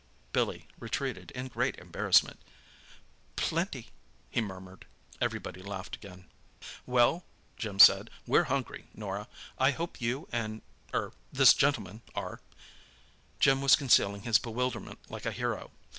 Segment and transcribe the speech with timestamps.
[0.33, 2.39] Billy retreated in great embarrassment.
[3.35, 3.89] "Plenty!"
[4.31, 4.87] he murmured.
[5.21, 6.25] Everybody laughed again.
[6.87, 7.23] "Well,"
[7.55, 9.27] Jim said, "we're hungry, Norah.
[9.59, 12.39] I hope you and—er—this gentleman are."
[13.39, 15.69] Jim was concealing his bewilderment like a hero.